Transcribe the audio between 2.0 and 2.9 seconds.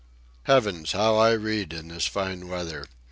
fine weather.